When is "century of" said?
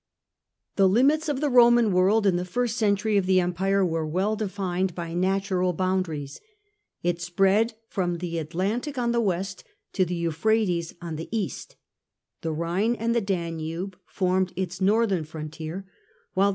2.75-3.25